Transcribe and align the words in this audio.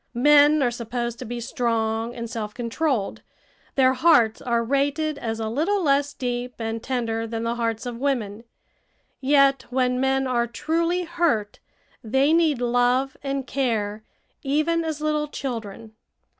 Men 0.17 0.63
are 0.63 0.71
supposed 0.71 1.19
to 1.19 1.25
be 1.25 1.39
strong 1.39 2.15
and 2.15 2.27
self 2.27 2.55
controlled; 2.55 3.21
their 3.75 3.93
hearts 3.93 4.41
are 4.41 4.63
rated 4.63 5.19
as 5.19 5.39
a 5.39 5.47
little 5.47 5.83
less 5.83 6.11
deep 6.15 6.55
and 6.57 6.81
tender 6.81 7.27
than 7.27 7.43
the 7.43 7.53
hearts 7.53 7.85
of 7.85 7.97
women; 7.99 8.43
yet 9.19 9.65
when 9.69 9.99
men 10.01 10.25
are 10.25 10.47
truly 10.47 11.03
hurt 11.03 11.59
they 12.03 12.33
need 12.33 12.61
love 12.61 13.15
and 13.21 13.45
care 13.45 14.01
even 14.41 14.83
as 14.83 15.01
little 15.01 15.27
children. 15.27 15.93